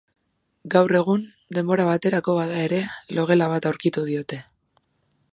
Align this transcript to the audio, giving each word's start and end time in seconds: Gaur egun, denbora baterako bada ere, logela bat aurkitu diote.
Gaur 0.75 0.93
egun, 0.99 1.25
denbora 1.57 1.85
baterako 1.89 2.35
bada 2.37 2.57
ere, 2.69 2.79
logela 3.17 3.51
bat 3.51 3.67
aurkitu 3.73 4.07
diote. 4.09 4.41